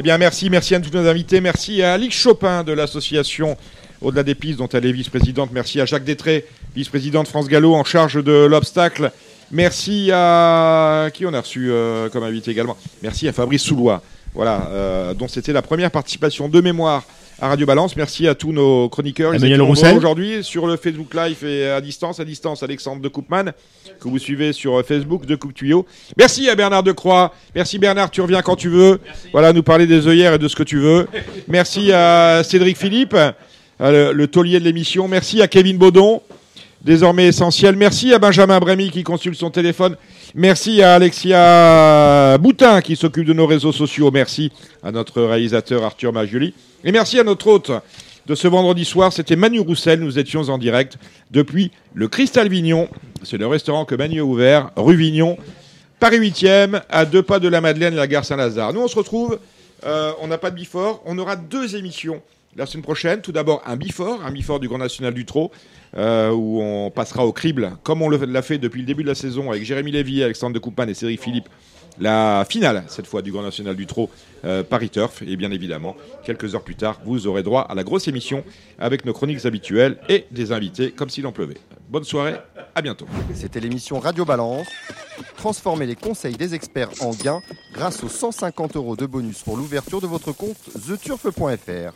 Eh 0.00 0.02
bien, 0.02 0.16
merci, 0.16 0.48
merci 0.48 0.76
à 0.76 0.80
tous 0.80 0.96
nos 0.96 1.08
invités. 1.08 1.40
Merci 1.40 1.82
à 1.82 1.94
Alix 1.94 2.14
Chopin 2.14 2.62
de 2.62 2.70
l'association 2.70 3.56
Au-delà 4.00 4.22
des 4.22 4.36
pistes, 4.36 4.58
dont 4.58 4.68
elle 4.68 4.86
est 4.86 4.92
vice-présidente. 4.92 5.50
Merci 5.52 5.80
à 5.80 5.86
Jacques 5.86 6.04
Détré, 6.04 6.46
vice-président 6.76 7.24
de 7.24 7.28
France 7.28 7.48
Gallo 7.48 7.74
en 7.74 7.82
charge 7.82 8.22
de 8.22 8.46
l'obstacle. 8.46 9.10
Merci 9.50 10.12
à 10.12 11.08
qui 11.12 11.26
on 11.26 11.34
a 11.34 11.40
reçu 11.40 11.72
euh, 11.72 12.08
comme 12.10 12.22
invité 12.22 12.52
également? 12.52 12.76
Merci 13.02 13.26
à 13.26 13.32
Fabrice 13.32 13.62
Soulois, 13.62 14.00
voilà, 14.34 14.68
euh, 14.70 15.14
dont 15.14 15.26
c'était 15.26 15.52
la 15.52 15.62
première 15.62 15.90
participation 15.90 16.48
de 16.48 16.60
mémoire 16.60 17.02
à 17.40 17.48
Radio 17.48 17.66
Balance. 17.66 17.96
Merci 17.96 18.26
à 18.26 18.34
tous 18.34 18.52
nos 18.52 18.88
chroniqueurs. 18.88 19.34
Emmanuel 19.34 19.62
Roussel. 19.62 19.96
aujourd'hui 19.96 20.42
sur 20.42 20.66
le 20.66 20.76
Facebook 20.76 21.14
Live 21.14 21.44
et 21.44 21.68
à 21.68 21.80
distance, 21.80 22.18
à 22.20 22.24
distance, 22.24 22.62
Alexandre 22.62 23.00
de 23.00 23.08
Coupman, 23.08 23.52
que 24.00 24.08
vous 24.08 24.18
suivez 24.18 24.52
sur 24.52 24.84
Facebook 24.84 25.24
de 25.24 25.36
Coupe 25.36 25.54
Tuyau. 25.54 25.86
Merci 26.16 26.48
à 26.48 26.54
Bernard 26.56 26.82
Decroix. 26.82 27.32
Merci 27.54 27.78
Bernard, 27.78 28.10
tu 28.10 28.20
reviens 28.20 28.42
quand 28.42 28.56
tu 28.56 28.68
veux. 28.68 29.00
Voilà, 29.32 29.52
nous 29.52 29.62
parler 29.62 29.86
des 29.86 30.06
œillères 30.06 30.34
et 30.34 30.38
de 30.38 30.48
ce 30.48 30.56
que 30.56 30.64
tu 30.64 30.78
veux. 30.78 31.06
Merci 31.46 31.92
à 31.92 32.42
Cédric 32.42 32.76
Philippe, 32.76 33.14
euh, 33.14 33.32
le, 33.80 34.12
le 34.12 34.26
taulier 34.26 34.58
de 34.58 34.64
l'émission. 34.64 35.06
Merci 35.06 35.40
à 35.40 35.46
Kevin 35.48 35.78
Baudon 35.78 36.22
désormais 36.88 37.26
essentiel. 37.26 37.76
Merci 37.76 38.14
à 38.14 38.18
Benjamin 38.18 38.58
Brémy 38.60 38.90
qui 38.90 39.02
consulte 39.02 39.38
son 39.38 39.50
téléphone. 39.50 39.94
Merci 40.34 40.80
à 40.80 40.94
Alexia 40.94 42.38
Boutin 42.38 42.80
qui 42.80 42.96
s'occupe 42.96 43.26
de 43.26 43.34
nos 43.34 43.46
réseaux 43.46 43.72
sociaux. 43.72 44.10
Merci 44.10 44.50
à 44.82 44.90
notre 44.90 45.20
réalisateur 45.20 45.84
Arthur 45.84 46.14
Magioli. 46.14 46.54
Et 46.84 46.90
merci 46.90 47.20
à 47.20 47.24
notre 47.24 47.46
hôte 47.48 47.70
de 48.26 48.34
ce 48.34 48.48
vendredi 48.48 48.86
soir. 48.86 49.12
C'était 49.12 49.36
Manu 49.36 49.60
Roussel. 49.60 50.00
Nous 50.00 50.18
étions 50.18 50.48
en 50.48 50.56
direct 50.56 50.96
depuis 51.30 51.72
le 51.92 52.08
Cristal 52.08 52.48
Vignon. 52.48 52.88
C'est 53.22 53.36
le 53.36 53.46
restaurant 53.46 53.84
que 53.84 53.94
Manu 53.94 54.20
a 54.20 54.24
ouvert, 54.24 54.70
rue 54.74 54.96
Vignon, 54.96 55.36
Paris 56.00 56.18
8e, 56.18 56.80
à 56.88 57.04
deux 57.04 57.22
pas 57.22 57.38
de 57.38 57.48
la 57.48 57.60
Madeleine 57.60 57.92
et 57.92 57.98
la 57.98 58.06
gare 58.06 58.24
Saint-Lazare. 58.24 58.72
Nous, 58.72 58.80
on 58.80 58.88
se 58.88 58.96
retrouve. 58.96 59.38
euh, 59.84 60.12
on 60.22 60.26
n'a 60.26 60.38
pas 60.38 60.50
de 60.50 60.56
bifort. 60.56 61.02
On 61.04 61.18
aura 61.18 61.36
deux 61.36 61.76
émissions 61.76 62.22
la 62.56 62.66
semaine 62.66 62.82
prochaine. 62.82 63.20
Tout 63.20 63.32
d'abord, 63.32 63.62
un 63.66 63.76
bifort, 63.76 64.24
un 64.24 64.30
bifort 64.30 64.60
du 64.60 64.68
Grand 64.68 64.78
National 64.78 65.14
du 65.14 65.24
Trot, 65.24 65.50
euh, 65.96 66.30
où 66.30 66.60
on 66.60 66.90
passera 66.90 67.26
au 67.26 67.32
crible, 67.32 67.72
comme 67.82 68.02
on 68.02 68.10
l'a 68.10 68.42
fait 68.42 68.58
depuis 68.58 68.80
le 68.80 68.86
début 68.86 69.02
de 69.02 69.08
la 69.08 69.14
saison 69.14 69.50
avec 69.50 69.64
Jérémy 69.64 69.92
Lévy, 69.92 70.22
Alexandre 70.22 70.54
de 70.54 70.58
Coupman 70.58 70.88
et 70.88 70.94
Cédric 70.94 71.20
Philippe. 71.20 71.48
La 72.00 72.46
finale, 72.48 72.84
cette 72.88 73.06
fois, 73.06 73.22
du 73.22 73.32
Grand 73.32 73.42
National 73.42 73.74
du 73.74 73.86
Trot, 73.86 74.10
euh, 74.44 74.62
Paris 74.62 74.90
Turf. 74.90 75.22
Et 75.22 75.36
bien 75.36 75.50
évidemment, 75.50 75.96
quelques 76.24 76.54
heures 76.54 76.62
plus 76.62 76.76
tard, 76.76 77.00
vous 77.04 77.26
aurez 77.26 77.42
droit 77.42 77.62
à 77.62 77.74
la 77.74 77.82
grosse 77.82 78.06
émission 78.08 78.44
avec 78.78 79.04
nos 79.04 79.12
chroniques 79.12 79.44
habituelles 79.46 79.98
et 80.08 80.26
des 80.30 80.52
invités, 80.52 80.92
comme 80.92 81.10
s'il 81.10 81.26
en 81.26 81.32
pleuvait. 81.32 81.58
Bonne 81.88 82.04
soirée, 82.04 82.36
à 82.74 82.82
bientôt. 82.82 83.06
C'était 83.34 83.60
l'émission 83.60 83.98
Radio 83.98 84.24
Balance. 84.24 84.68
Transformez 85.36 85.86
les 85.86 85.96
conseils 85.96 86.36
des 86.36 86.54
experts 86.54 86.90
en 87.00 87.10
gains 87.10 87.40
grâce 87.72 88.04
aux 88.04 88.08
150 88.08 88.76
euros 88.76 88.94
de 88.94 89.06
bonus 89.06 89.42
pour 89.42 89.56
l'ouverture 89.56 90.00
de 90.00 90.06
votre 90.06 90.32
compte 90.32 90.56
theturf.fr. 90.86 91.92